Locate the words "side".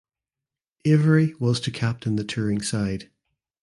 2.63-3.11